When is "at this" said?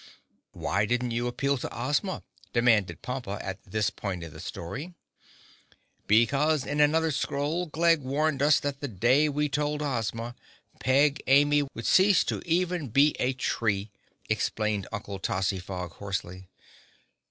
3.43-3.91